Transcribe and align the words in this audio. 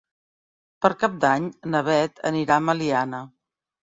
Per 0.85 0.89
Cap 1.03 1.19
d'Any 1.25 1.45
na 1.75 1.83
Bet 1.89 2.23
anirà 2.31 2.57
a 2.61 2.65
Meliana. 2.71 3.23